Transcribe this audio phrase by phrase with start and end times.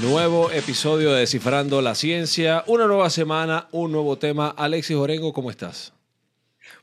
[0.00, 4.48] Nuevo episodio de Descifrando la Ciencia, una nueva semana, un nuevo tema.
[4.56, 5.92] Alexis Orengo, ¿cómo estás?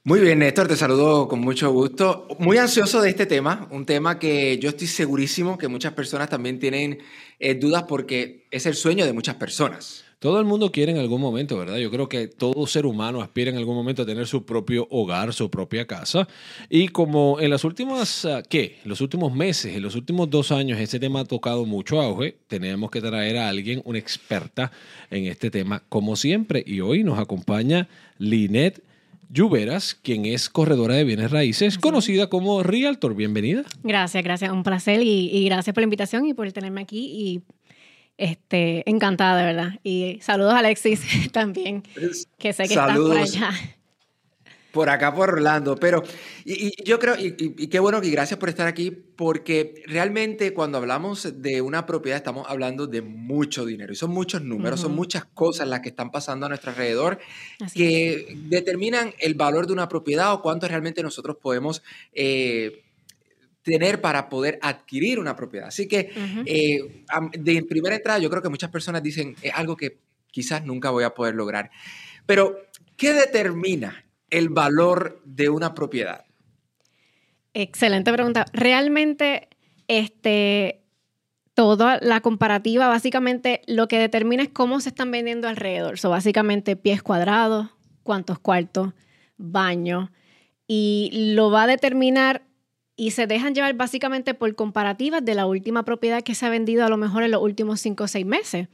[0.10, 2.28] Muy bien, Néstor, te saludo con mucho gusto.
[2.40, 6.58] Muy ansioso de este tema, un tema que yo estoy segurísimo que muchas personas también
[6.58, 6.98] tienen
[7.40, 10.04] eh, dudas porque es el sueño de muchas personas.
[10.18, 11.78] Todo el mundo quiere en algún momento, ¿verdad?
[11.78, 15.32] Yo creo que todo ser humano aspira en algún momento a tener su propio hogar,
[15.32, 16.28] su propia casa.
[16.72, 18.80] Y como en las últimas, ah, ¿qué?
[18.86, 22.90] Los últimos meses, en los últimos dos años, este tema ha tocado mucho auge, tenemos
[22.90, 24.72] que traer a alguien, una experta
[25.12, 26.64] en este tema, como siempre.
[26.66, 28.89] Y hoy nos acompaña Linet
[29.32, 33.14] Lluveras, quien es corredora de bienes raíces, conocida como Realtor.
[33.14, 33.64] Bienvenida.
[33.84, 34.52] Gracias, gracias.
[34.52, 37.12] Un placer y, y, gracias por la invitación y por tenerme aquí.
[37.14, 37.42] Y
[38.18, 39.80] este, encantada, de verdad.
[39.84, 41.84] Y saludos a Alexis también,
[42.40, 43.20] que sé que saludos.
[43.20, 43.79] estás por allá.
[44.72, 45.76] Por acá, por Orlando.
[45.76, 46.04] Pero
[46.46, 50.54] y, y yo creo, y, y, qué bueno y gracias por estar aquí, porque realmente
[50.54, 53.92] cuando hablamos de una propiedad estamos hablando de mucho dinero.
[53.94, 54.88] Y son muchos números, uh -huh.
[54.88, 57.20] son muchas cosas las que están pasando a nuestro alrededor
[57.60, 58.50] Así que es.
[58.50, 61.82] determinan el valor de una propiedad o cuánto realmente nosotros podemos...
[62.14, 62.84] Eh,
[63.62, 65.68] tener para poder adquirir una propiedad.
[65.68, 66.44] Así que uh -huh.
[66.48, 67.04] eh,
[67.38, 70.00] de primera entrada yo creo que muchas personas dicen es algo que
[70.32, 71.70] quizás nunca voy a poder lograr.
[72.26, 72.58] Pero,
[72.96, 76.26] ¿qué determina el valor de una propiedad?
[77.54, 78.46] Excelente pregunta.
[78.54, 79.50] Realmente,
[79.88, 80.84] este,
[81.54, 86.00] toda la comparativa, básicamente lo que determina es cómo se están vendiendo alrededor.
[86.00, 87.68] So, básicamente pies cuadrados,
[88.04, 88.94] cuántos cuartos,
[89.38, 90.12] baño.
[90.68, 92.44] Y lo va a determinar
[92.96, 96.86] y se dejan llevar básicamente por comparativas de la última propiedad que se ha vendido
[96.86, 98.68] a lo mejor en los últimos cinco o seis meses.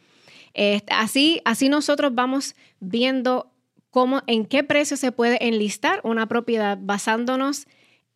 [0.53, 3.51] Eh, así, así nosotros vamos viendo
[3.95, 7.65] cómo, en qué precio se puede enlistar una propiedad basándonos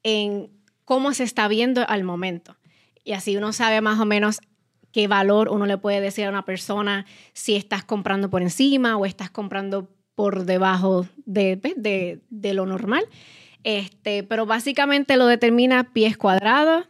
[0.03, 0.49] en
[0.83, 2.57] cómo se está viendo al momento.
[3.05, 4.41] Y así uno sabe más o menos
[4.91, 9.05] qué valor uno le puede decir a una persona si estás comprando por encima o
[9.05, 13.05] estás comprando por debajo de, de, de lo normal.
[13.63, 16.89] Este, pero básicamente lo determina pies cuadrados,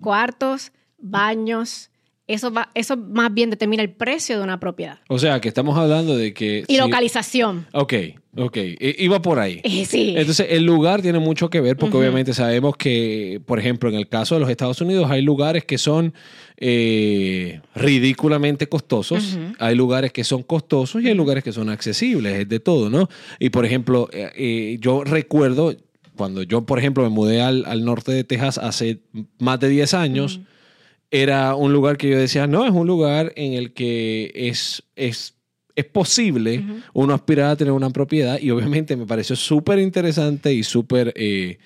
[0.00, 1.89] cuartos, baños.
[2.30, 5.00] Eso, va, eso más bien determina el precio de una propiedad.
[5.08, 6.64] O sea, que estamos hablando de que...
[6.68, 6.80] Y si...
[6.80, 7.66] localización.
[7.72, 7.94] Ok,
[8.36, 8.56] ok.
[8.98, 9.60] Iba por ahí.
[9.64, 10.14] Eh, sí.
[10.16, 12.02] Entonces, el lugar tiene mucho que ver porque uh -huh.
[12.02, 15.76] obviamente sabemos que, por ejemplo, en el caso de los Estados Unidos hay lugares que
[15.76, 16.14] son
[16.56, 19.56] eh, ridículamente costosos, uh -huh.
[19.58, 23.08] hay lugares que son costosos y hay lugares que son accesibles, es de todo, ¿no?
[23.40, 25.74] Y, por ejemplo, eh, yo recuerdo
[26.14, 29.00] cuando yo, por ejemplo, me mudé al, al norte de Texas hace
[29.40, 30.59] más de 10 años, uh -huh.
[31.10, 35.34] Era un lugar que yo decía, no, es un lugar en el que es, es,
[35.74, 36.82] es posible uh -huh.
[36.92, 41.58] uno aspirar a tener una propiedad y obviamente me pareció súper interesante y súper eh,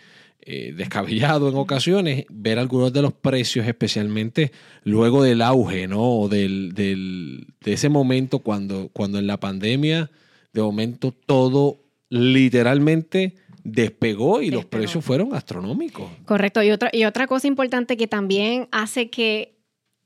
[0.47, 4.53] eh, descabellado en ocasiones ver algunos de los precios, especialmente
[4.83, 6.28] luego del auge, ¿no?
[6.28, 10.10] Del, del, de ese momento cuando, cuando en la pandemia,
[10.53, 14.62] de momento todo literalmente despegó y despegó.
[14.62, 16.08] los precios fueron astronómicos.
[16.26, 16.62] Correcto.
[16.62, 19.56] Y otra, y otra cosa importante que también hace que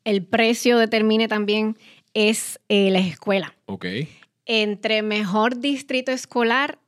[0.04, 1.76] el precio determine también
[2.14, 3.54] es eh, la escuela.
[3.66, 3.86] Ok.
[4.46, 6.78] Entre mejor distrito escolar,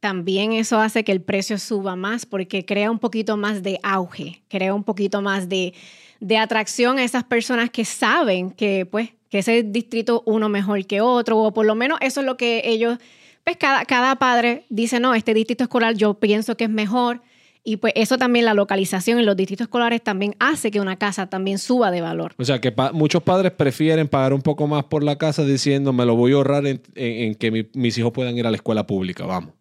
[0.00, 4.42] también eso hace que el precio suba más porque crea un poquito más de auge,
[4.48, 5.74] crea un poquito más de,
[6.20, 11.00] de atracción a esas personas que saben que, pues, que ese distrito uno mejor que
[11.00, 12.98] otro, o por lo menos eso es lo que ellos
[13.44, 17.22] pues cada, cada padre dice, no, este distrito escolar yo pienso que es mejor.
[17.66, 21.28] Y pues eso también, la localización en los distritos escolares también hace que una casa
[21.28, 22.34] también suba de valor.
[22.36, 25.92] O sea, que pa muchos padres prefieren pagar un poco más por la casa diciendo,
[25.94, 28.50] me lo voy a ahorrar en, en, en que mi, mis hijos puedan ir a
[28.50, 29.54] la escuela pública, vamos.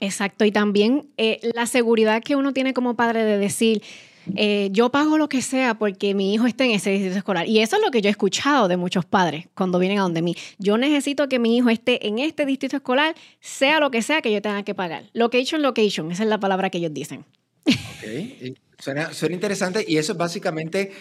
[0.00, 3.82] Exacto, y también eh, la seguridad que uno tiene como padre de decir,
[4.36, 7.46] eh, yo pago lo que sea porque mi hijo esté en ese distrito escolar.
[7.46, 10.22] Y eso es lo que yo he escuchado de muchos padres cuando vienen a donde
[10.22, 10.34] mí.
[10.58, 14.32] Yo necesito que mi hijo esté en este distrito escolar, sea lo que sea que
[14.32, 15.04] yo tenga que pagar.
[15.12, 17.24] Location, location, esa es la palabra que ellos dicen.
[17.66, 20.92] Ok, suena, suena interesante y eso es básicamente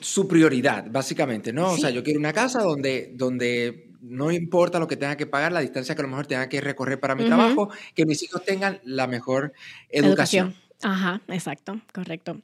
[0.00, 1.70] su prioridad, básicamente, ¿no?
[1.70, 1.74] Sí.
[1.74, 5.52] O sea, yo quiero una casa donde, donde no importa lo que tenga que pagar,
[5.52, 7.28] la distancia que a lo mejor tenga que recorrer para mi uh -huh.
[7.28, 9.52] trabajo, que mis hijos tengan la mejor
[9.88, 10.48] educación.
[10.48, 10.62] educación.
[10.82, 12.40] Ajá, exacto, correcto.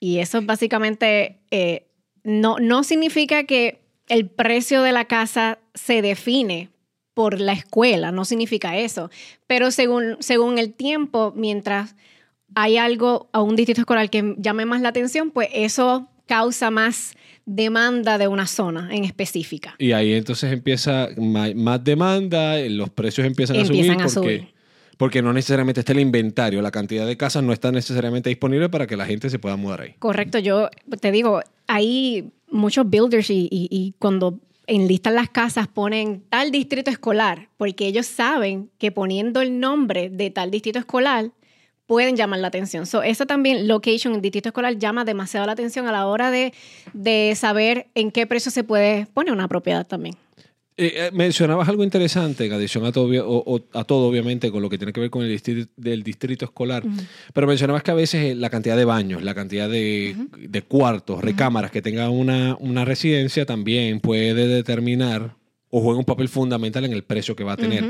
[0.00, 1.86] Y eso básicamente eh,
[2.24, 6.70] no, no significa que el precio de la casa se define
[7.14, 9.10] por la escuela, no significa eso.
[9.46, 11.94] Pero según, según el tiempo, mientras
[12.54, 17.14] hay algo a un distrito escolar que llame más la atención, pues eso causa más
[17.44, 19.74] demanda de una zona en específica.
[19.78, 24.51] Y ahí entonces empieza más, demanda, los precios empiezan, Empiezan a a subir porque, subir.
[25.02, 28.86] Porque no necesariamente está el inventario, la cantidad de casas no está necesariamente disponible para
[28.86, 29.94] que la gente se pueda mudar ahí.
[29.98, 30.68] Correcto, yo
[31.00, 34.38] te digo, hay muchos builders y, y- y cuando
[34.68, 40.30] enlistan las casas ponen tal distrito escolar, porque ellos saben que poniendo el nombre de
[40.30, 41.32] tal distrito escolar
[41.88, 42.86] pueden llamar la atención.
[42.86, 46.54] So, eso también, location, el distrito escolar, llama demasiado la atención a la hora de,
[46.92, 50.14] de saber en qué precio se puede poner una propiedad también.
[50.76, 54.50] Eh, eh, mencionabas algo interesante en adición a todo, obvio- o- o- a todo, obviamente,
[54.50, 56.82] con lo que tiene que ver con el distrito, del distrito escolar.
[57.34, 61.22] Pero mencionabas que a veces eh, la cantidad de baños, la cantidad de, de cuartos,
[61.22, 65.36] recámaras que tenga una, una residencia también puede determinar
[65.68, 67.84] o juega un papel fundamental en el precio que va a tener.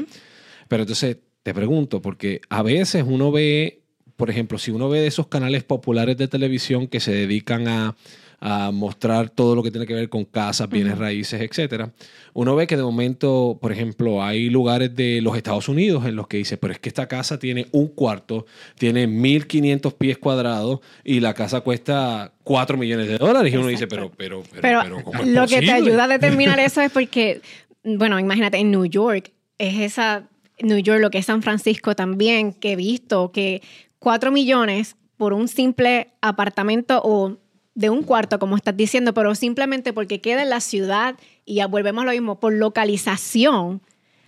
[0.69, 3.81] Pero entonces te pregunto, porque a veces uno ve,
[4.23, 7.97] por ejemplo, si uno ve esos canales populares de televisión que se dedican a,
[8.39, 11.91] a mostrar todo lo que tiene que ver con casas, bienes raíces, etcétera,
[12.33, 16.29] uno ve que de momento, por ejemplo, hay lugares de los Estados Unidos en los
[16.29, 18.47] que dice, pero es que esta casa tiene un cuarto,
[18.79, 23.53] tiene 1.500 pies cuadrados y la casa cuesta 4 millones de dólares.
[23.53, 26.07] Y uno dice, pero, pero, pero, Pero, pero, ¿cómo es lo que te ayuda a
[26.07, 27.41] determinar eso es porque,
[27.83, 30.29] bueno, imagínate, en New York, es esa,
[30.61, 33.63] New York, lo que es San Francisco también, que he visto que
[34.02, 37.37] 4 millones por un simple apartamento o
[37.75, 41.14] de un cuarto, como estás diciendo, pero simplemente porque queda en la ciudad
[41.44, 43.81] y ya volvemos a lo mismo, por localización,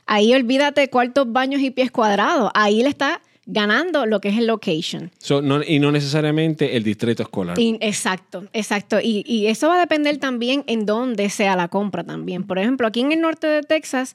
[0.07, 4.47] ahí olvídate cuartos, baños y pies cuadrados, ahí le está ganando lo que es el
[4.47, 5.11] location.
[5.19, 7.59] So, no- y no necesariamente el distrito escolar.
[7.59, 9.01] Y- exacto, exacto.
[9.03, 12.45] Y, y eso va a depender también en dónde sea la compra también.
[12.45, 14.15] Por ejemplo, aquí en el norte de Texas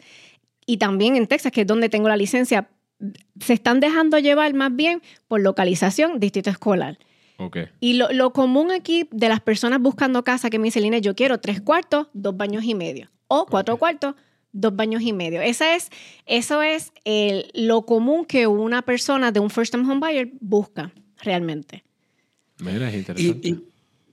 [0.66, 2.70] y también en Texas, que es donde tengo la licencia,
[3.40, 6.98] se están dejando llevar más bien por localización, distrito escolar.
[7.80, 11.16] Y lo, lo común aquí de las personas buscando casa que me dicen, Lina, yo
[11.16, 13.10] quiero tres cuartos, dos baños y medio.
[13.30, 14.16] O cuatro cuartos,
[14.52, 15.42] dos baños y medio.
[15.42, 15.90] Esa es,
[16.26, 20.92] eso es el- lo común que una persona de un first time home buyer busca
[21.22, 21.86] realmente.
[22.58, 23.48] Mira, es Y, interesante.
[23.48, 23.64] y-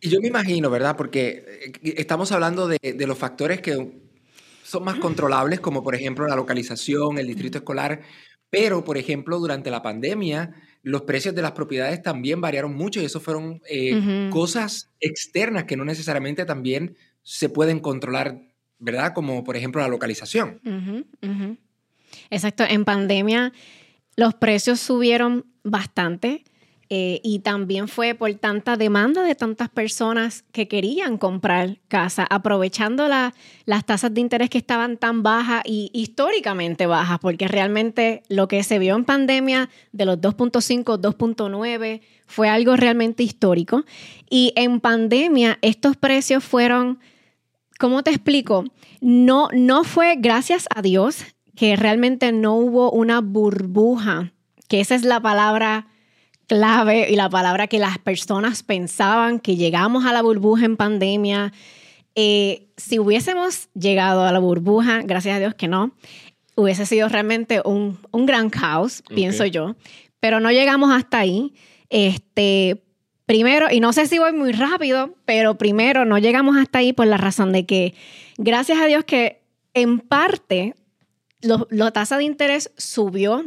[0.02, 0.96] y yo me imagino, ¿verdad?
[0.96, 3.90] Porque eh, estamos hablando de, de los factores que
[4.62, 8.02] son más controlables, como por ejemplo la localización, el distrito escolar,
[8.50, 13.04] pero por ejemplo durante la pandemia los precios de las propiedades también variaron mucho y
[13.04, 18.40] eso fueron eh, cosas externas que no necesariamente también se pueden controlar,
[18.78, 19.12] ¿verdad?
[19.12, 20.60] Como por ejemplo la localización.
[22.30, 23.52] Exacto, en pandemia
[24.14, 26.44] los precios subieron bastante
[26.88, 33.08] eh, y también fue por tanta demanda de tantas personas que querían comprar casa, aprovechando
[33.08, 33.34] la-
[33.64, 38.62] las tasas de interés que estaban tan bajas y históricamente bajas, porque realmente lo que
[38.62, 43.84] se vio en pandemia de los 2.5, 2.9 fue algo realmente histórico.
[44.30, 46.98] Y en pandemia estos precios fueron
[47.78, 48.64] ¿cómo te explico?
[49.00, 51.24] No, no fue, gracias a Dios,
[51.54, 54.32] que realmente no hubo una burbuja,
[54.68, 55.86] que esa es la palabra
[56.46, 61.52] clave y la palabra que las personas pensaban que llegamos a la burbuja en pandemia.
[62.14, 65.92] Eh, si hubiésemos llegado a la burbuja, gracias a Dios que no,
[66.54, 69.76] hubiese sido realmente un, un gran caos, pienso yo.
[70.20, 71.52] Pero no llegamos hasta ahí.
[71.90, 72.82] Este,
[73.26, 77.06] primero, y no sé si voy muy rápido, pero primero no llegamos hasta ahí por
[77.06, 77.94] la razón de que,
[78.38, 79.42] gracias a Dios que
[79.74, 80.74] en parte
[81.42, 83.44] la tasa de interés subió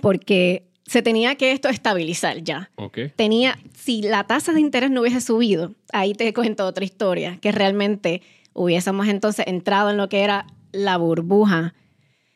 [0.00, 2.70] porque se tenía que esto estabilizar ya.
[2.76, 2.98] Ok.
[3.14, 7.52] Tenía, si la tasa de interés no hubiese subido, ahí te cuento otra historia, que
[7.52, 8.22] realmente
[8.54, 11.74] hubiésemos entonces entrado en lo que era la burbuja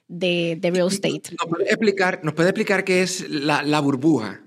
[0.09, 1.23] de, de real estate.
[1.41, 4.41] ¿Nos puede explicar, nos puede explicar qué es la, la burbuja?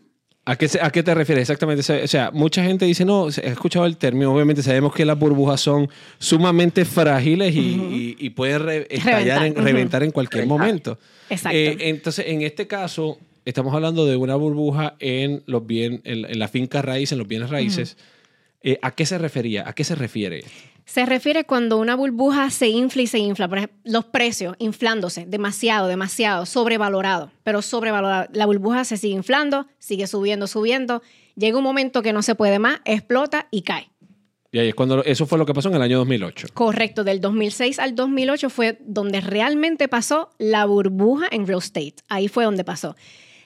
[0.47, 1.81] ¿A qué, ¿A qué te refieres exactamente?
[2.03, 5.59] O sea, mucha gente dice, no, he escuchado el término, obviamente sabemos que las burbujas
[5.59, 10.59] son sumamente frágiles y, y- y pueden re- estallar, en, Reventar, reventar en cualquier Reventar.
[10.67, 11.00] momento.
[11.31, 11.57] Exacto.
[11.57, 16.39] Eh, entonces, en este caso, estamos hablando de una burbuja en, los bien, en, en
[16.39, 17.97] la finca raíz, en los bienes raíces.
[18.61, 19.63] Eh, ¿A qué se refería?
[19.69, 20.43] ¿A qué se refiere?
[20.85, 23.47] Se refiere cuando una burbuja se infla y se infla.
[23.47, 28.27] Por ejemplo, los precios inflándose demasiado, demasiado, sobrevalorado, pero sobrevalorado.
[28.33, 31.03] La burbuja se sigue inflando, sigue subiendo, subiendo.
[31.35, 33.89] Llega un momento que no se puede más, explota y cae.
[34.51, 36.47] Y ahí es cuando eso fue lo que pasó en el año 2008.
[36.53, 41.95] Correcto, del 2006 al 2008 fue donde realmente pasó la burbuja en real estate.
[42.07, 42.95] Ahí fue donde pasó.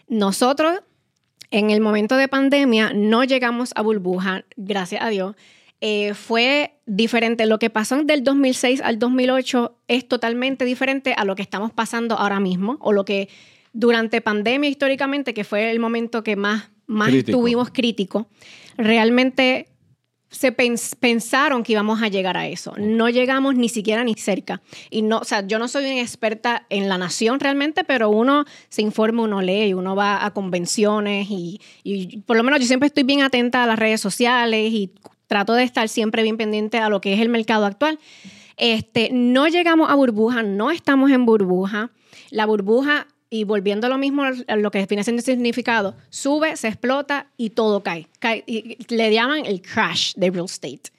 [0.10, 0.82] Nosotros,
[1.52, 5.36] en el momento de pandemia, no llegamos a burbuja, gracias a Dios.
[5.82, 7.46] Eh, fue diferente.
[7.46, 12.18] Lo que pasó del 2006 al 2008 es totalmente diferente a lo que estamos pasando
[12.18, 13.30] ahora mismo o lo que
[13.72, 17.38] durante pandemia históricamente, que fue el momento que más, más Crítico.
[17.38, 18.26] estuvimos críticos.
[18.78, 19.69] Realmente
[20.30, 22.74] se pensaron que íbamos a llegar a eso.
[22.78, 24.62] No llegamos ni siquiera ni cerca.
[24.90, 28.46] Y no, o sea, yo no soy una experta en la nación realmente, pero uno
[28.70, 32.88] se informa, uno lee, uno va a convenciones y, y por lo menos yo siempre
[32.88, 34.92] estoy bien atenta a las redes sociales y
[35.28, 38.00] trato de estar siempre bien pendiente a lo que es el mercado actual.
[38.58, 41.92] Este, no llegamos a burbuja, no estamos en burbuja.
[42.30, 46.68] La burbuja y volviendo a lo mismo, a lo que define siendo significado, sube, se
[46.68, 48.08] explota y todo cae.
[48.48, 50.92] y le llaman el crash de real estate.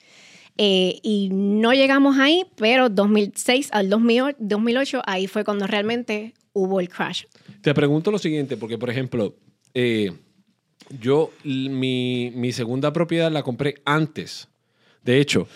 [0.62, 6.90] Eh, y no llegamos ahí, pero 2006 al 2008, ahí fue cuando realmente hubo el
[6.90, 7.24] crash.
[7.62, 9.34] Te pregunto lo siguiente, porque por ejemplo,
[9.72, 10.12] eh,
[11.00, 14.49] yo mi, mi segunda propiedad la compré antes
[15.02, 15.48] de hecho,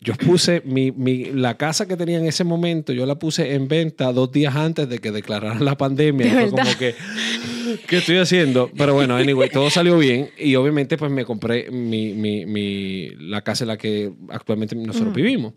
[0.00, 4.12] yo puse mi, la casa que tenía en ese momento, yo la puse en venta
[4.12, 6.30] dos días antes de que declararan la pandemia.
[6.32, 6.94] fue como que,
[7.86, 8.70] ¿qué estoy haciendo?
[8.76, 13.64] Pero bueno, anyway, todo salió bien y obviamente pues me compré mi, mi, la casa
[13.64, 15.54] en la que actualmente nosotros vivimos.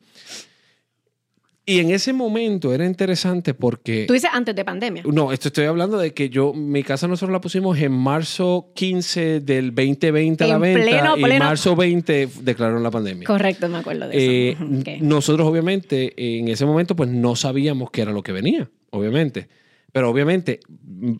[1.69, 4.05] Y en ese momento era interesante porque...
[4.07, 5.03] Tú dices antes de pandemia.
[5.05, 9.41] No, esto estoy hablando de que yo, mi casa nosotros la pusimos en marzo 15
[9.41, 13.27] del 2020 a la venta y en marzo 20 declararon la pandemia.
[13.27, 14.63] Correcto, me acuerdo de eso.
[14.89, 19.47] Eh, nosotros obviamente en ese momento pues no sabíamos qué era lo que venía, obviamente.
[19.91, 20.61] Pero obviamente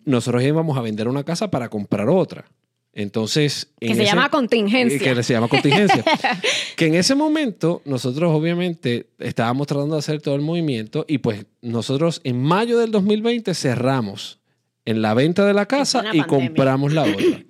[0.04, 2.46] nosotros íbamos a vender una casa para comprar otra.
[3.00, 3.68] Entonces.
[3.80, 5.14] Que se llama contingencia.
[5.14, 6.04] Que se llama contingencia.
[6.76, 11.46] que en ese momento, nosotros obviamente estábamos tratando de hacer todo el movimiento y pues
[11.62, 14.38] nosotros en mayo del 2020 cerramos
[14.84, 17.42] en la venta de la casa y compramos la otra.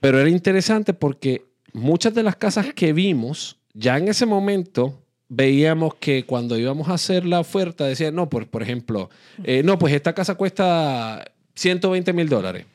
[0.00, 5.94] Pero era interesante porque muchas de las casas que vimos, ya en ese momento veíamos
[5.96, 9.10] que cuando íbamos a hacer la oferta decían, no, por, por ejemplo,
[9.42, 12.66] eh, no, pues esta casa cuesta 120 mil dólares.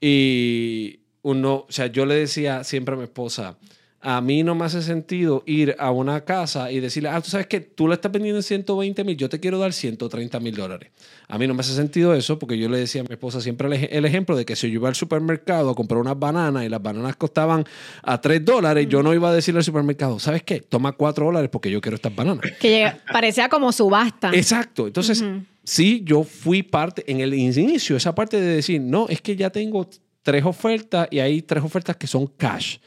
[0.00, 3.58] Y uno, o sea, yo le decía siempre a mi esposa,
[4.02, 7.46] a mí no me hace sentido ir a una casa y decirle, ah, tú sabes
[7.46, 10.90] que tú la estás vendiendo en 120 mil, yo te quiero dar 130 mil dólares.
[11.28, 13.88] A mí no me hace sentido eso porque yo le decía a mi esposa siempre
[13.90, 16.82] el, ejemplo de que si yo iba al supermercado a comprar unas bananas y las
[16.82, 17.64] bananas costaban
[18.02, 20.60] a 3 dólares, yo no iba a decirle al supermercado, ¿sabes qué?
[20.60, 22.40] Toma 4 dólares porque yo quiero estas bananas.
[22.58, 24.30] Que parecía como subasta.
[24.32, 24.86] Exacto.
[24.86, 25.22] Entonces,
[25.62, 29.50] sí, yo fui parte, en el inicio, esa parte de decir, no, es que ya
[29.50, 29.86] tengo
[30.22, 32.78] tres ofertas y hay tres ofertas que son cash.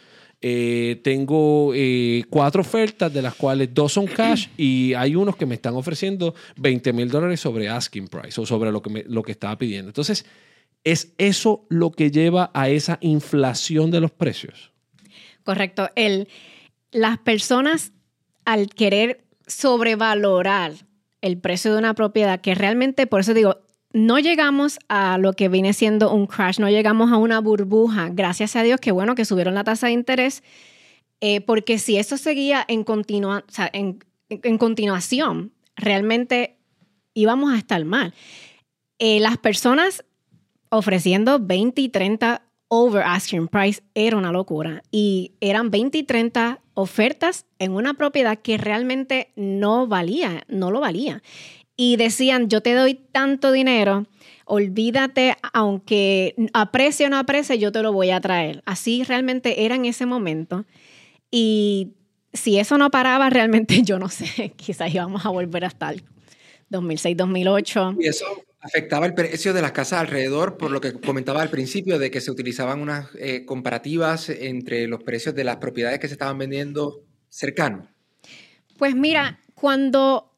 [0.45, 5.45] Eh, tengo eh, cuatro ofertas, de las cuales dos son cash y hay unos que
[5.45, 9.31] me están ofreciendo 20 mil dólares sobre asking price o sobre lo que, lo que
[9.31, 9.88] estaba pidiendo.
[9.88, 10.25] Entonces,
[10.83, 14.73] ¿es eso lo que lleva a esa inflación de los precios?
[15.45, 15.89] Correcto.
[15.95, 16.27] El,
[16.91, 17.93] las personas
[18.43, 20.73] al querer sobrevalorar
[21.21, 23.62] el precio de una propiedad, que realmente, por eso digo,
[23.93, 28.09] no llegamos a lo que viene siendo un crash, no llegamos a una burbuja.
[28.12, 30.43] Gracias a Dios que bueno que subieron la tasa de interés,
[31.21, 32.83] eh, porque si eso seguía en,
[34.57, 36.57] continuación, realmente
[37.13, 38.13] íbamos a estar mal.
[38.97, 40.03] Eh, las personas
[40.69, 46.62] ofreciendo 20 y 30 over asking price era una locura y eran 20 y 30
[46.73, 51.21] ofertas en una propiedad que realmente no valía, no lo valía
[51.75, 54.06] y decían, yo te doy tanto dinero,
[54.46, 58.62] olvídate, aunque aprecie o no aprecie, yo te lo voy a traer.
[58.65, 60.65] Así realmente era en ese momento.
[61.32, 61.94] Y
[62.32, 66.03] si eso no paraba, realmente yo no sé, quizás íbamos a volver hasta el
[66.70, 67.96] 2006, 2008.
[68.00, 68.25] Y eso
[68.60, 72.22] afectaba el precio de las casas alrededor, por lo que comentaba al principio, de que
[72.22, 77.03] se utilizaban unas eh, comparativas entre los precios de las propiedades que se estaban vendiendo
[77.30, 77.89] cercanos.
[78.77, 80.33] Pues mira, cuando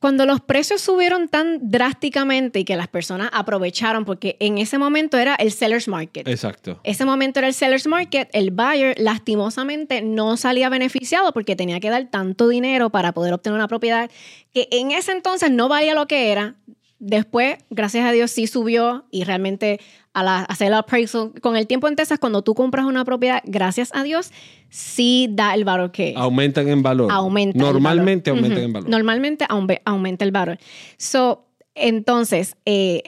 [0.00, 5.18] cuando los precios subieron tan drásticamente y que las personas aprovecharon, porque en ese momento
[5.18, 6.26] era el seller's market.
[6.26, 6.80] Exacto.
[6.84, 11.90] Ese momento era el seller's market, el buyer lastimosamente no salía beneficiado porque tenía que
[11.90, 14.10] dar tanto dinero para poder obtener una propiedad
[14.54, 16.54] que en ese entonces no valía lo que era.
[16.98, 19.80] Después, gracias a Dios, sí subió y realmente
[20.12, 23.90] al hacer el appraisal, con el tiempo en Texas, cuando tú compras una propiedad, gracias
[23.94, 24.32] a Dios,
[24.68, 27.10] sí da el valor que Aumentan en valor.
[27.12, 28.88] Aumenta Normalmente aumentan en valor.
[28.88, 29.46] Normalmente
[29.84, 30.58] aumenta el valor.
[30.96, 33.02] So, entonces, eh,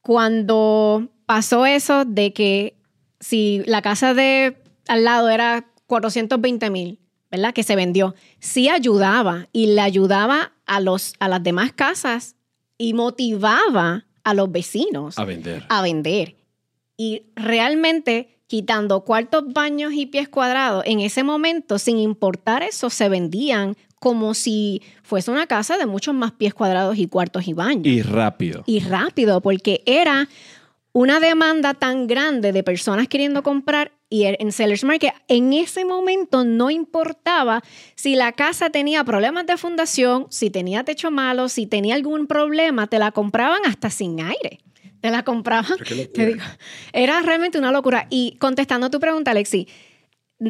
[0.00, 2.76] cuando pasó eso de que
[3.20, 4.56] si la casa de
[4.88, 6.98] al lado era 420 mil,
[7.30, 7.52] ¿verdad?
[7.52, 12.36] Que se vendió, sí ayudaba y le ayudaba a, los, a las demás casas
[12.78, 15.64] y motivaba a los vecinos a vender.
[15.68, 16.36] A vender.
[16.96, 23.08] Y realmente quitando cuartos, baños y pies cuadrados, en ese momento, sin importar eso, se
[23.08, 27.86] vendían como si fuese una casa de muchos más pies cuadrados y cuartos y baños.
[27.86, 28.64] Y rápido.
[28.66, 30.28] Y rápido, porque era
[30.92, 36.44] una demanda tan grande de personas queriendo comprar y en Sellers Market, en ese momento
[36.44, 37.62] no importaba
[37.94, 42.86] si la casa tenía problemas de fundación, si tenía techo malo, si tenía algún problema,
[42.86, 44.60] te la compraban hasta sin aire.
[45.00, 45.78] Te la compraban.
[46.14, 46.40] Te digo,
[46.92, 48.08] era realmente una locura.
[48.10, 49.68] Y contestando tu pregunta, Alexi,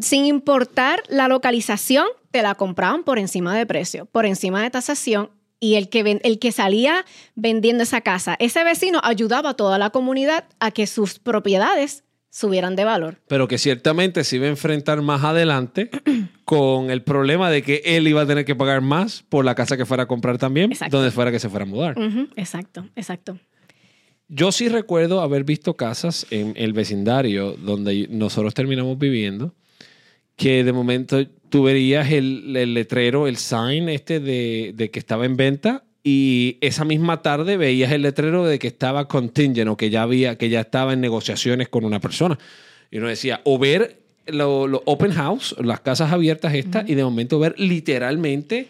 [0.00, 5.30] sin importar la localización, te la compraban por encima de precio, por encima de tasación.
[5.60, 9.90] Y el que, el que salía vendiendo esa casa, ese vecino ayudaba a toda la
[9.90, 13.18] comunidad a que sus propiedades subieran de valor.
[13.28, 15.90] Pero que ciertamente se iba a enfrentar más adelante
[16.44, 19.76] con el problema de que él iba a tener que pagar más por la casa
[19.76, 21.96] que fuera a comprar también, donde fuera que se fuera a mudar.
[22.36, 23.38] Exacto, exacto.
[24.28, 29.54] Yo sí recuerdo haber visto casas en el vecindario donde nosotros terminamos viviendo,
[30.36, 35.36] que de momento tú verías el, letrero, el sign este de, de que estaba en
[35.36, 40.02] venta y esa misma tarde veías el letrero de que estaba contingent o que ya
[40.02, 42.38] había, que ya estaba en negociaciones con una persona.
[42.90, 47.38] Y uno decía, o ver los open house, las casas abiertas estas, y de momento
[47.38, 48.68] ver literalmente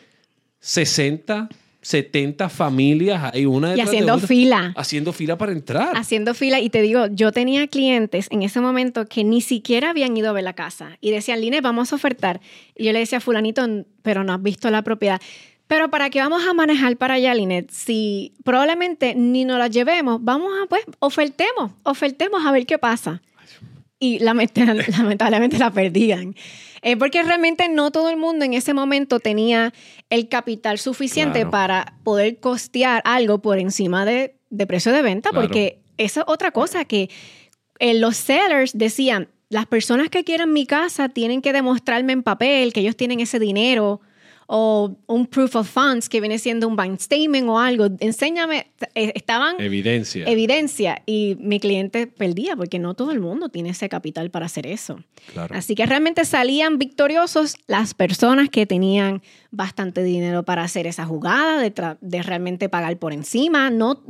[0.60, 1.48] 60,
[1.80, 4.72] 70 familias, hay una Y haciendo fila.
[4.76, 5.96] Haciendo fila para entrar.
[5.96, 6.60] Haciendo fila.
[6.60, 10.32] Y te digo, yo tenía clientes en ese momento que ni siquiera habían ido a
[10.32, 10.98] ver la casa.
[11.00, 12.40] Y decían, Line, vamos a ofertar.
[12.76, 13.64] Y yo le decía, fulanito,
[14.02, 15.20] pero no has visto la propiedad.
[15.68, 17.70] Pero ¿para qué vamos a manejar para allá, Linet?
[17.70, 23.20] Si probablemente ni nos la llevemos, vamos a, pues, ofertemos, ofertemos a ver qué pasa.
[24.00, 26.34] Y lamentablemente la perdían.
[26.80, 29.74] Eh, porque realmente no todo el mundo en ese momento tenía
[30.08, 36.20] el capital suficiente para poder costear algo por encima de, precio de venta, porque esa
[36.20, 37.10] es otra cosa que
[37.78, 42.72] eh, los sellers decían, las personas que quieran mi casa tienen que demostrarme en papel
[42.72, 44.00] que ellos tienen ese dinero
[44.50, 47.88] o un proof of funds que viene siendo un bank statement o algo.
[48.00, 49.60] Enséñame, eh, estaban...
[49.60, 50.24] Evidencia.
[50.26, 51.02] Evidencia.
[51.04, 55.00] Y mi cliente perdía porque no todo el mundo tiene ese capital para hacer eso.
[55.50, 61.60] Así que realmente salían victoriosos las personas que tenían bastante dinero para hacer esa jugada,
[61.60, 63.68] de, de realmente pagar por encima.
[63.68, 64.02] No,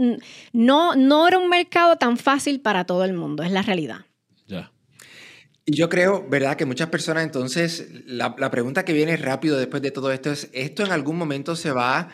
[0.53, 4.07] no, no era un mercado tan fácil para todo el mundo, es la realidad.
[4.47, 4.55] Y
[5.71, 6.57] yo creo, ¿verdad?
[6.57, 10.85] Que muchas personas entonces, la, pregunta que viene rápido después de todo esto es, ¿esto
[10.85, 12.09] en algún momento se va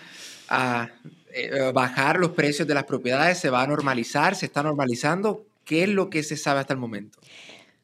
[0.48, 0.90] a
[1.32, 3.38] eh, bajar los precios de las propiedades?
[3.38, 4.34] ¿Se va a normalizar?
[4.34, 5.46] ¿Se está normalizando?
[5.64, 7.18] ¿Qué es lo que se sabe hasta el momento?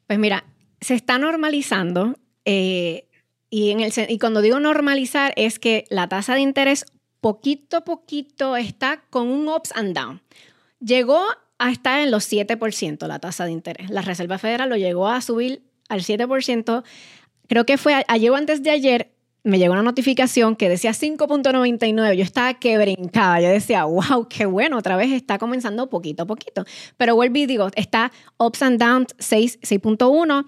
[0.07, 0.45] Pues mira,
[0.79, 3.05] se está normalizando eh,
[3.49, 6.85] y cuando digo normalizar es que la tasa de interés
[7.21, 10.21] poquito a poquito está con un ups and down.
[10.79, 11.23] Llegó
[11.69, 13.89] está en los 7% la tasa de interés.
[13.89, 16.83] La Reserva Federal lo llegó a subir al 7%.
[17.47, 19.11] Creo que fue ayer o antes de ayer,
[19.43, 22.15] me llegó una notificación que decía 5.99.
[22.15, 23.41] Yo estaba que brincaba.
[23.41, 26.63] Yo decía, wow, qué bueno, otra vez está comenzando poquito a poquito.
[26.97, 30.45] Pero vuelvo y digo, está ups and downs 6.1.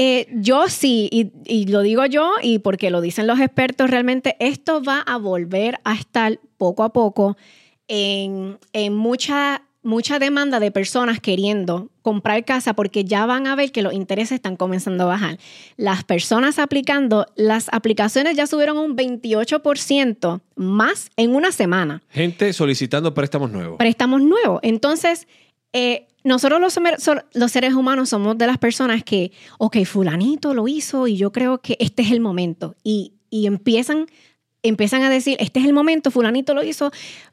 [0.00, 4.80] Eh, yo sí, y, lo digo yo, y porque lo dicen los expertos, realmente esto
[4.80, 7.36] va a volver a estar poco a poco
[7.88, 13.72] en, en mucha mucha demanda de personas queriendo comprar casa porque ya van a ver
[13.72, 15.38] que los intereses están comenzando a bajar.
[15.76, 22.02] Las personas aplicando, las aplicaciones ya subieron un 28% más en una semana.
[22.08, 23.78] Gente solicitando préstamos nuevos.
[23.78, 24.60] Préstamos nuevos.
[24.62, 25.26] Entonces,
[25.72, 26.78] eh, nosotros los,
[27.32, 31.58] los, seres humanos somos de las personas que, ok, fulanito lo hizo y yo creo
[31.58, 32.74] que este es el momento.
[32.82, 34.06] Y, y empiezan
[34.62, 36.90] empiezan a decir, este es el momento, fulanito lo hizo,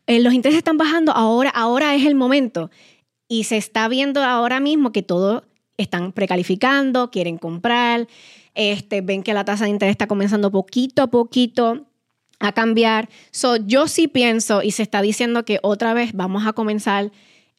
[0.08, 2.70] eh, los intereses están bajando, ahora, ahora es el momento.
[3.28, 5.44] Y se está viendo ahora mismo que todos
[5.78, 8.08] están precalificando, quieren comprar,
[8.54, 11.88] este, ven que la tasa de interés está comenzando poquito a poquito
[12.40, 13.10] a cambiar.
[13.32, 17.12] So, yo sí pienso y se está diciendo que otra vez vamos a comenzar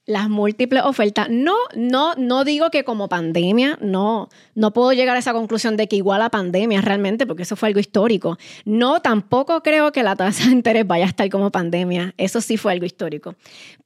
[0.07, 1.29] las múltiples ofertas.
[1.29, 5.89] No, no, no digo que como pandemia, no, no puedo llegar a esa conclusión de
[5.89, 8.39] que igual a pandemia realmente, porque eso fue algo histórico.
[8.65, 12.15] No, tampoco creo que la tasa de interés vaya a estar como pandemia.
[12.17, 13.35] Eso sí fue algo histórico.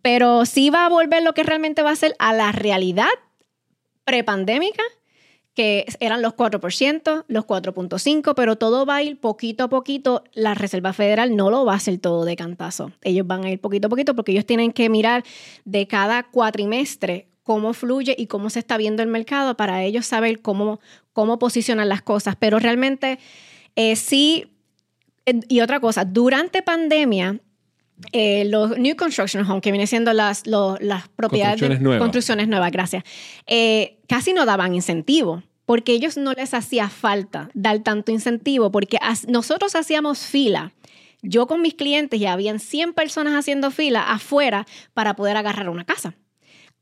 [0.02, 3.08] Pero sí va a volver lo que realmente va a ser a la realidad
[4.04, 4.82] prepandémica
[5.60, 10.24] que eran los 4%, los 4.5%, pero todo va a ir poquito a poquito.
[10.32, 12.92] La Reserva Federal no lo va a hacer todo de cantazo.
[13.02, 15.22] Ellos van a ir poquito a poquito porque ellos tienen que mirar
[15.66, 20.40] de cada cuatrimestre cómo fluye y cómo se está viendo el mercado para ellos saber
[20.40, 20.80] cómo,
[21.12, 22.36] cómo posicionar las cosas.
[22.36, 23.18] Pero realmente
[23.76, 24.46] eh, sí,
[25.26, 27.38] eh, y otra cosa, durante pandemia,
[28.12, 32.00] eh, los New Construction Home, que vienen siendo las, las propiedades construcciones nuevas.
[32.00, 33.04] construcciones nuevas, gracias,
[33.46, 38.98] eh, casi no daban incentivo, porque ellos no les hacía falta dar tanto incentivo, porque
[39.28, 40.72] nosotros hacíamos fila.
[41.22, 45.84] Yo con mis clientes ya habían 100 personas haciendo fila afuera para poder agarrar una
[45.84, 46.14] casa.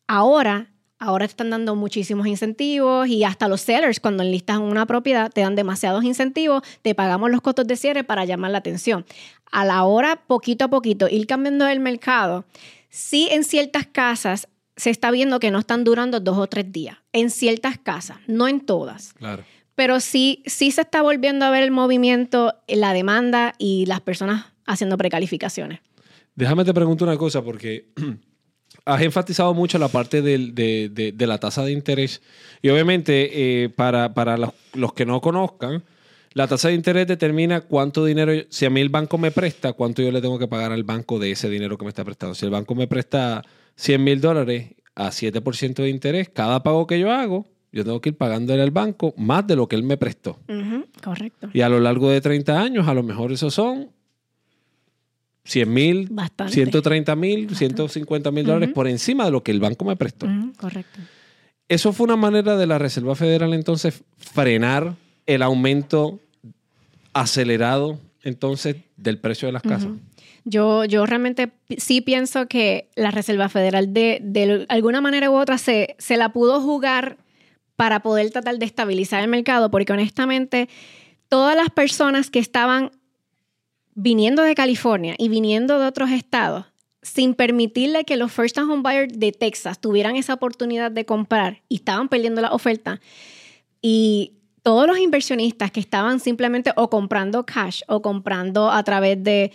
[0.07, 5.43] Ahora Ahora están dando muchísimos incentivos y hasta los sellers cuando enlistas una propiedad te
[5.43, 9.05] dan demasiados incentivos, te pagamos los costos de cierre para llamar la atención.
[9.53, 12.47] A la hora, poquito a poquito, ir cambiando el mercado,
[12.89, 14.49] sí en ciertas casas
[14.79, 18.49] se está viendo que no están durando dos o tres días, en ciertas casas, no
[18.49, 19.13] en todas.
[19.15, 19.45] Claro.
[19.75, 24.47] Pero sí, sí se está volviendo a ver el movimiento, la demanda y las personas
[24.65, 25.81] haciendo precalificaciones.
[26.35, 27.89] Déjame te pregunto una cosa porque
[28.85, 32.23] has enfatizado mucho la parte de, la tasa de interés
[32.63, 35.83] y obviamente eh, para, los, que no conozcan,
[36.33, 40.03] la tasa de interés determina cuánto dinero, si a mí el banco me presta, cuánto
[40.03, 42.35] yo le tengo que pagar al banco de ese dinero que me está prestando.
[42.35, 43.45] Si el banco me presta
[43.77, 48.11] 100 mil dólares a 7% de interés, cada pago que yo hago, yo tengo que
[48.11, 50.39] ir pagándole al banco más de lo que él me prestó.
[51.03, 51.51] correcto.
[51.53, 53.91] Y a lo largo de 30 años, a lo mejor esos son
[55.45, 56.11] 100 mil,
[56.49, 60.27] 130 mil, 150 mil dólares por encima de lo que el banco me prestó.
[60.59, 61.01] correcto.
[61.69, 64.95] Eso fue una manera de la Reserva Federal entonces frenar
[65.29, 66.19] el aumento
[67.13, 69.91] acelerado entonces del precio de las casas.
[70.45, 75.59] Yo, yo realmente sí pienso que la Reserva Federal de, de alguna manera u otra
[75.59, 77.19] se, se la pudo jugar
[77.77, 80.69] para poder tratar de estabilizar el mercado, porque honestamente
[81.29, 82.91] todas las personas que estaban
[83.95, 86.65] viniendo de California y viniendo de otros estados,
[87.03, 91.63] sin permitirle que los first time home buyers de Texas tuvieran esa oportunidad de comprar
[91.69, 93.01] y estaban perdiendo la oferta.
[93.83, 94.38] Y
[94.69, 99.51] todos los inversionistas que estaban simplemente o comprando cash o comprando a través de,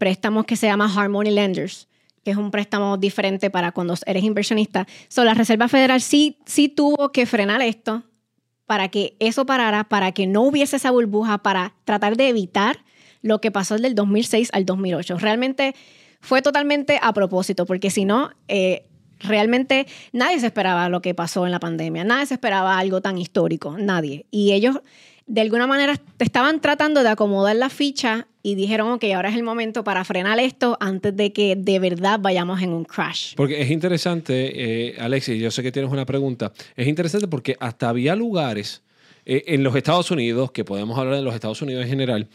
[0.00, 1.86] préstamos que se llama Harmony Lenders,
[2.24, 4.88] que es un préstamo diferente para cuando eres inversionista.
[5.06, 8.02] So, la Reserva Federal sí, sí tuvo que frenar esto
[8.66, 12.78] para que eso parara, para que no hubiese esa burbuja, para tratar de evitar
[13.22, 15.16] lo que pasó del 2006 al 2008.
[15.18, 15.76] Realmente
[16.20, 18.84] fue totalmente a propósito, porque si no, eh,
[19.20, 23.18] realmente nadie se esperaba lo que pasó en la pandemia, nadie se esperaba algo tan
[23.18, 24.26] histórico, nadie.
[24.30, 24.80] Y ellos
[25.26, 29.42] de alguna manera estaban tratando de acomodar la ficha y dijeron, ok, ahora es el
[29.42, 33.34] momento para frenar esto antes de que de verdad vayamos en un crash.
[33.34, 37.88] Porque es interesante, eh, Alexis, yo sé que tienes una pregunta, es interesante porque hasta
[37.88, 38.82] había lugares
[39.24, 42.28] eh, en los Estados Unidos, que podemos hablar de los Estados Unidos en general,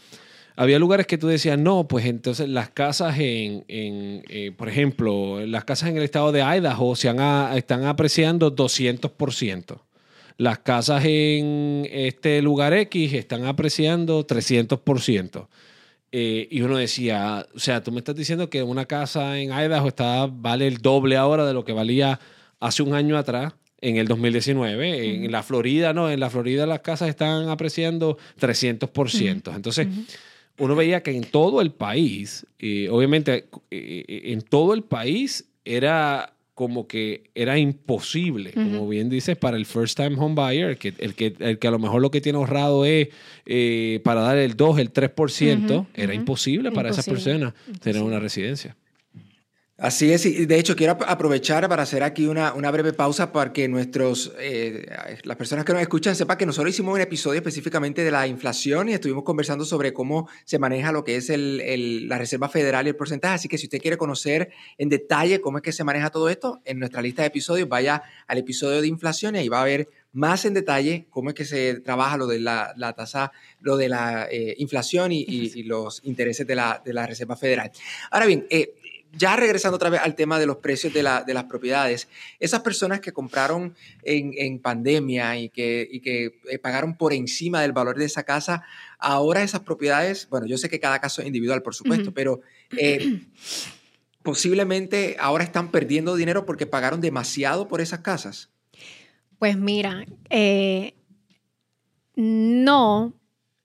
[0.60, 5.64] había lugares que tú decías, no, pues entonces las casas en, eh, por ejemplo, las
[5.64, 9.80] casas en el estado de Idaho se han están apreciando 200%.
[10.36, 15.48] Las casas en este lugar X están apreciando 300%.
[16.12, 19.88] Eh, y uno decía, o sea, tú me estás diciendo que una casa en Idaho
[19.88, 22.20] está, vale el doble ahora de lo que valía
[22.58, 25.24] hace un año atrás en el 2019.
[25.24, 29.56] En la Florida, no, en la Florida las casas están apreciando 300%.
[29.56, 29.86] Entonces,
[30.58, 32.46] uno veía que en todo el país,
[32.90, 39.34] obviamente eh, eh, en todo el país era como que era imposible, como bien dices,
[39.34, 42.10] para el first time home buyer, que, el, que, el que a lo mejor lo
[42.10, 43.08] que tiene ahorrado es
[43.46, 48.76] eh, para dar el 2, el 3%, era imposible para esas personas tener una residencia.
[49.80, 53.50] Así es, y de hecho quiero aprovechar para hacer aquí una, una breve pausa para
[53.50, 54.84] que nuestros, eh,
[55.22, 58.90] las personas que nos escuchan sepan que nosotros hicimos un episodio específicamente de la inflación
[58.90, 62.84] y estuvimos conversando sobre cómo se maneja lo que es el, el, la Reserva Federal
[62.84, 63.36] y el porcentaje.
[63.36, 66.60] Así que si usted quiere conocer en detalle cómo es que se maneja todo esto,
[66.66, 69.88] en nuestra lista de episodios vaya al episodio de inflación y ahí va a ver
[70.12, 73.88] más en detalle cómo es que se trabaja lo de la, la tasa, lo de
[73.88, 77.70] la eh, inflación y, y, los intereses de la, de la Reserva Federal.
[78.10, 78.74] Ahora bien, eh,
[79.12, 82.60] ya regresando otra vez al tema de los precios de, la, de las propiedades, esas
[82.60, 87.72] personas que compraron en, en pandemia y que, y que eh, pagaron por encima del
[87.72, 88.64] valor de esa casa,
[88.98, 92.40] ahora esas propiedades, bueno, yo sé que cada caso es individual, por supuesto, pero
[92.76, 93.20] eh,
[94.22, 98.50] posiblemente ahora están perdiendo dinero porque pagaron demasiado por esas casas.
[99.38, 100.94] Pues mira, eh,
[102.14, 103.14] no,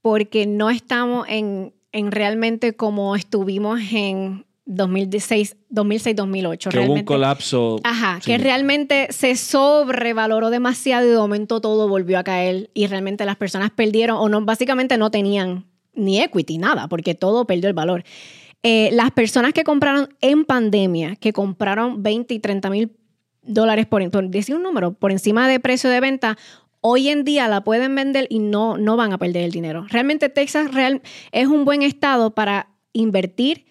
[0.02, 6.70] porque no estamos en, en realmente como estuvimos en 2016, 2006-2008.
[6.70, 7.80] Que hubo un colapso.
[7.84, 13.26] Ajá, que realmente se sobrevaloró demasiado y de momento todo volvió a caer y realmente
[13.26, 17.74] las personas perdieron o no, básicamente no tenían ni equity, nada, porque todo perdió el
[17.74, 18.04] valor.
[18.64, 22.92] Eh, las personas que compraron en pandemia, que compraron 20 y 30 mil
[23.44, 26.38] dólares por, por decir un número, por encima de precio de venta,
[26.82, 29.86] hoy en día la pueden vender y no, no van a perder el dinero.
[29.90, 31.02] Realmente Texas real,
[31.32, 33.66] es un buen estado para invertir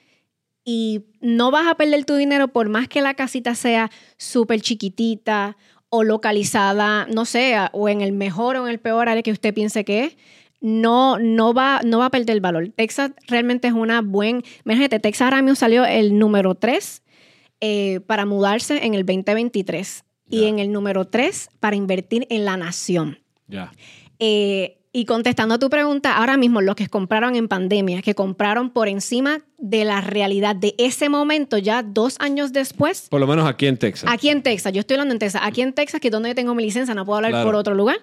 [0.65, 5.57] y no vas a perder tu dinero por más que la casita sea súper chiquitita
[5.91, 9.55] o localizada, no sé, o en el mejor o en el peor área que usted
[9.55, 10.17] piense que es.
[10.61, 12.71] No, no, va, no va a perder el valor.
[12.75, 14.41] Texas realmente es una buena...
[14.65, 17.03] Imagínate, Texas ahora mismo salió el número 3
[17.61, 20.05] eh, para mudarse en el 2023.
[20.31, 23.21] y en el número tres para invertir en la nación.
[23.47, 23.73] Ya.
[24.19, 28.71] Eh, y contestando a tu pregunta, ahora mismo los que compraron en pandemia, que compraron
[28.71, 33.09] por encima de la realidad de ese momento, ya dos años después.
[33.11, 34.09] Por lo menos aquí en Texas.
[34.11, 36.55] Aquí en Texas, yo estoy hablando en Texas, aquí en Texas, que es donde tengo
[36.55, 37.47] mi licencia, no puedo hablar Claro.
[37.47, 37.97] por otro lugar.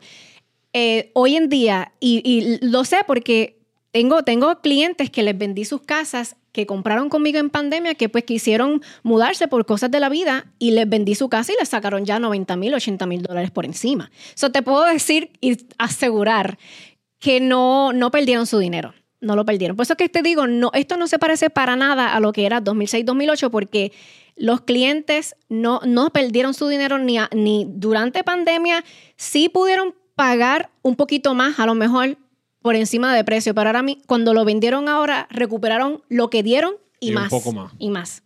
[0.73, 3.57] Eh, hoy en día, y, y lo sé porque
[3.91, 8.23] tengo, tengo clientes que les vendí sus casas que compraron conmigo en pandemia, que pues
[8.23, 12.05] quisieron mudarse por cosas de la vida y les vendí su casa y les sacaron
[12.05, 14.11] ya 90 mil, 80 mil dólares por encima.
[14.35, 16.57] Eso te puedo decir y asegurar
[17.19, 18.93] que no, no perdieron su dinero.
[19.21, 19.77] No lo perdieron.
[19.77, 22.47] Por eso que te digo, no, esto no se parece para nada a lo que
[22.47, 23.93] era 2006-2008 porque
[24.35, 28.83] los clientes no, no perdieron su dinero ni, ni durante pandemia.
[29.15, 32.17] Sí pudieron pagar un poquito más, a lo mejor
[32.61, 37.07] por encima de precio, pero ahora cuando lo vendieron ahora recuperaron lo que dieron y,
[37.07, 37.29] Y un más.
[37.29, 37.73] poco más.
[37.79, 38.23] Y más.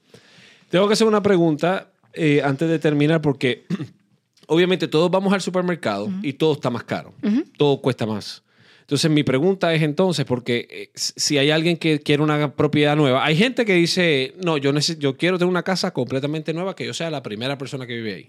[0.70, 3.66] Tengo que hacer una pregunta eh, antes de terminar porque
[4.48, 7.14] obviamente todos vamos al supermercado y todo está más caro.
[7.58, 8.44] Todo cuesta más.
[8.82, 13.26] Entonces mi pregunta es entonces, porque eh, si hay alguien que quiere una propiedad nueva,
[13.26, 16.94] hay gente que dice, no, yo, yo quiero tener una casa completamente nueva, que yo
[16.94, 18.26] sea la primera persona que vive ahí.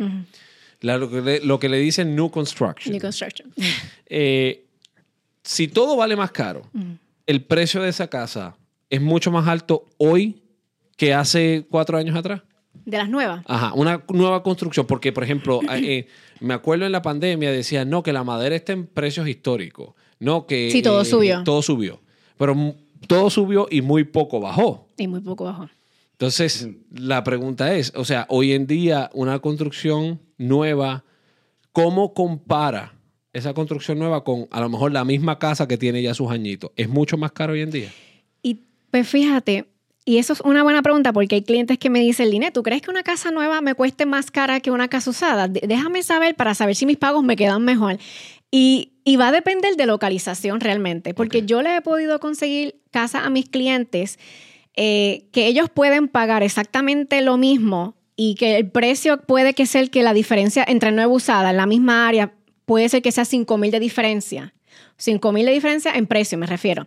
[0.80, 2.90] La- lo, que le, lo que le dicen new construction.
[2.92, 3.52] New construction.
[4.06, 4.65] Eh,
[5.46, 6.62] si todo vale más caro,
[7.24, 8.56] el precio de esa casa
[8.90, 10.42] es mucho más alto hoy
[10.96, 12.42] que hace cuatro años atrás.
[12.84, 13.44] De las nuevas.
[13.46, 16.08] Ajá, una nueva construcción, porque por ejemplo, eh,
[16.40, 20.46] me acuerdo en la pandemia decían, no, que la madera está en precios históricos, no,
[20.46, 20.70] que...
[20.70, 21.44] Sí, todo eh, subió.
[21.44, 22.00] Todo subió,
[22.36, 22.74] pero
[23.06, 24.88] todo subió y muy poco bajó.
[24.96, 25.68] Y muy poco bajo.
[26.12, 31.04] Entonces, la pregunta es, o sea, hoy en día una construcción nueva,
[31.72, 32.95] ¿cómo compara
[33.36, 36.70] esa construcción nueva con a lo mejor la misma casa que tiene ya sus añitos?
[36.76, 37.92] ¿Es mucho más caro hoy en día?
[38.42, 39.66] Y pues fíjate,
[40.04, 42.80] y eso es una buena pregunta porque hay clientes que me dicen, Linet, ¿tú crees
[42.80, 45.48] que una casa nueva me cueste más cara que una casa usada?
[45.48, 47.98] Déjame saber para saber si mis pagos me quedan mejor.
[48.52, 53.24] Y, y va a depender de localización realmente, porque yo le he podido conseguir casa
[53.26, 54.18] a mis clientes
[54.76, 59.80] eh, que ellos pueden pagar exactamente lo mismo y que el precio puede que sea
[59.80, 62.32] el que la diferencia entre nueva usada en la misma área
[62.66, 64.54] puede ser que sea 5 mil de diferencia.
[64.98, 66.86] 5 mil de diferencia en precio, me refiero.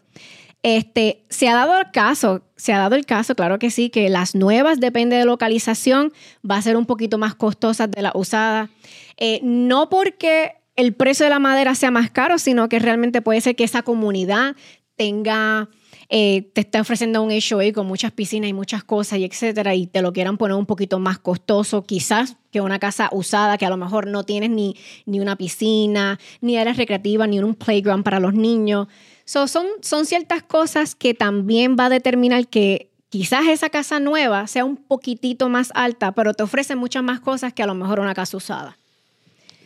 [0.62, 4.10] Este, se ha dado el caso, se ha dado el caso, claro que sí, que
[4.10, 6.12] las nuevas, depende de localización,
[6.50, 8.70] va a ser un poquito más costosas de la usada.
[9.18, 13.40] Eh, no porque el precio de la madera sea más caro, sino que realmente puede
[13.40, 14.56] ser que esa comunidad
[14.96, 15.70] tenga,
[16.12, 19.86] eh, te esté ofreciendo un HOA con muchas piscinas y muchas cosas y etcétera, y
[19.86, 23.70] te lo quieran poner un poquito más costoso, quizás que una casa usada que a
[23.70, 28.20] lo mejor no tienes ni, ni una piscina, ni áreas recreativas, ni un playground para
[28.20, 28.88] los niños.
[29.26, 34.48] So, son, son ciertas cosas que también va a determinar que quizás esa casa nueva
[34.48, 38.00] sea un poquitito más alta, pero te ofrece muchas más cosas que a lo mejor
[38.00, 38.79] una casa usada.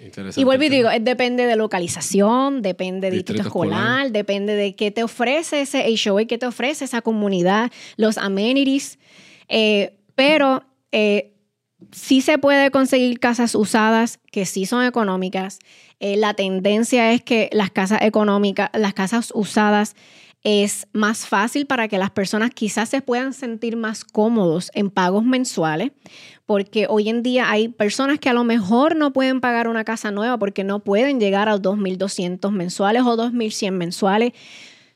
[0.02, 0.42] Interesante.
[0.42, 4.12] Y vuelvo y digo, es depende de localización, depende de Distrito escolar.
[4.12, 9.00] depende de qué te ofrece ese HOA, qué te ofrece esa comunidad, los amenities.
[9.48, 11.34] Eh, pero eh,
[11.92, 15.60] sí se puede conseguir casas usadas que sí son económicas.
[16.00, 19.96] Eh, la tendencia es que las casas económicas, las casas usadas
[20.44, 25.24] es más fácil para que las personas quizás se puedan sentir más cómodos en pagos
[25.24, 25.92] mensuales,
[26.46, 30.12] porque hoy en día hay personas que a lo mejor no pueden pagar una casa
[30.12, 34.34] nueva porque no pueden llegar a los 2.200 mensuales o 2.100 mensuales.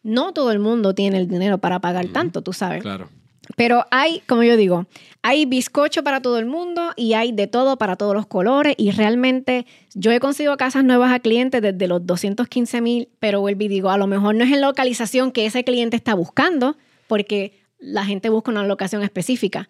[0.04, 2.82] No todo el mundo tiene el dinero para pagar tanto, tú sabes.
[2.82, 3.10] Claro.
[3.56, 4.86] Pero hay, como yo digo,
[5.22, 8.92] hay bizcocho para todo el mundo y hay de todo para todos los colores y
[8.92, 13.68] realmente yo he conseguido casas nuevas a clientes desde los 215 mil, pero vuelvo y
[13.68, 17.60] digo, a lo mejor no es en la localización que ese cliente está buscando, porque
[17.80, 19.68] la gente busca una locación específica.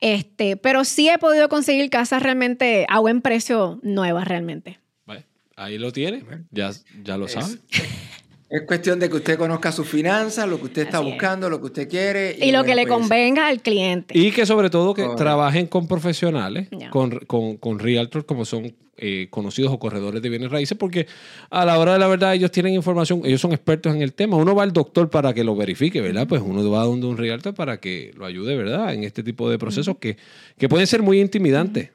[0.00, 4.80] Este, pero sí he podido conseguir casas realmente a buen precio nuevas realmente.
[5.06, 5.24] Vale.
[5.56, 6.22] Ahí lo tiene.
[6.50, 7.54] Ya, ya lo Es- sabe.
[8.54, 11.12] Es cuestión de que usted conozca sus finanzas, lo que usted está Así es.
[11.14, 12.36] buscando, lo que usted quiere.
[12.40, 14.16] Y lo que le pues, convenga al cliente.
[14.18, 15.22] Y que sobre todo que Correcto.
[15.24, 20.52] trabajen con profesionales, con, con, con realtors como son eh, conocidos o corredores de bienes
[20.52, 21.08] raíces, porque
[21.50, 24.36] a la hora de la verdad ellos tienen información, ellos son expertos en el tema.
[24.36, 26.28] Uno va al doctor para que lo verifique, ¿verdad?
[26.28, 28.94] Pues uno va donde un realtor para que lo ayude, ¿verdad?
[28.94, 30.16] En este tipo de procesos que,
[30.58, 31.90] que pueden ser muy intimidantes.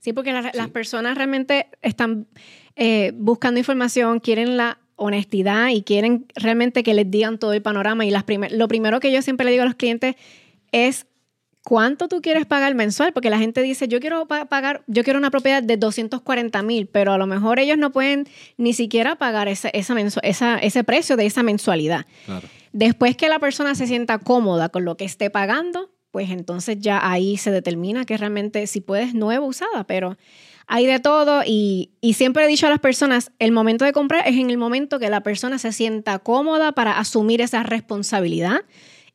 [0.00, 2.26] Sí, porque la- las personas realmente están
[2.74, 8.04] eh, buscando información, quieren la honestidad y quieren realmente que les digan todo el panorama.
[8.04, 10.16] Y las primer- lo primero que yo siempre le digo a los clientes
[10.72, 11.06] es
[11.62, 15.18] cuánto tú quieres pagar mensual, porque la gente dice, yo quiero pa- pagar, yo quiero
[15.18, 18.26] una propiedad de 240 mil, pero a lo mejor ellos no pueden
[18.58, 22.04] ni siquiera pagar esa esa- ese precio de esa mensualidad.
[22.26, 22.46] Claro.
[22.72, 27.00] Después que la persona se sienta cómoda con lo que esté pagando, pues entonces ya
[27.10, 30.16] ahí se determina que realmente si puedes nueva usada, pero
[30.66, 34.36] hay de todo y, siempre he dicho a las personas, el momento de comprar es
[34.36, 38.62] en el momento que la persona se sienta cómoda para asumir esa responsabilidad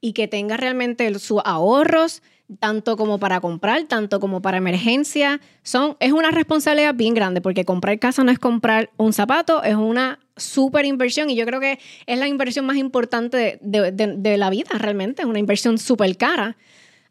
[0.02, 2.22] y que tenga realmente sus ahorros,
[2.60, 5.40] tanto como para comprar, tanto como para emergencia.
[5.64, 9.76] Son, es una responsabilidad bien grande porque comprar casa no es comprar un zapato, es
[9.76, 14.50] una súper inversión y yo creo que es la inversión más importante de, de la
[14.50, 16.58] vida realmente, es una inversión súper cara.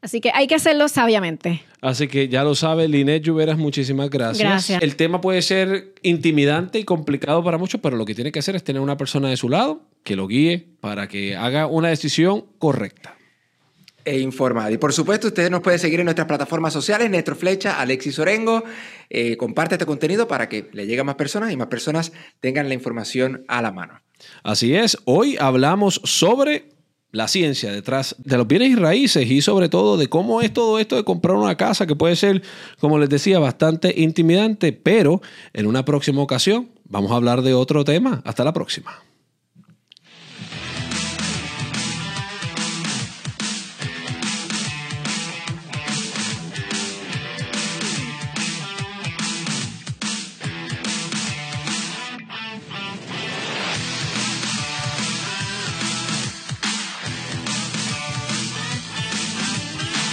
[0.01, 1.63] Así que hay que hacerlo sabiamente.
[1.81, 4.49] Así que ya lo sabe, Linet Lluveras, muchísimas gracias.
[4.49, 4.83] Gracias.
[4.83, 8.55] El tema puede ser intimidante y complicado para muchos, pero lo que tiene que hacer
[8.55, 12.45] es tener una persona de su lado que lo guíe para que haga una decisión
[12.59, 13.17] correcta.
[14.05, 14.71] E informada.
[14.71, 18.65] Y por supuesto, ustedes nos pueden seguir en nuestras plataformas sociales, Néstor Flecha, Alexis Orengo.
[19.11, 22.69] Eh, comparte este contenido para que le llegue a más personas y más personas tengan
[22.69, 24.01] la información a la mano.
[24.43, 26.71] Así es, hoy hablamos sobre
[27.11, 30.79] la ciencia detrás de los bienes y raíces y sobre todo de cómo es todo
[30.79, 32.43] esto de comprar una casa que puede ser,
[32.81, 37.85] como les decía, bastante intimidante, pero en una próxima ocasión vamos a hablar de otro
[37.85, 38.23] tema.
[38.25, 39.08] Hasta la próxima.